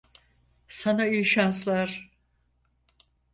Sana 0.67 1.07
iyi 1.07 1.25
şanslar. 1.25 2.11